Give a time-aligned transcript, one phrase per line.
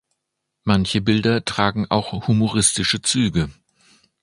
[0.63, 3.51] Manche Bilder tragen auch humoristische Züge.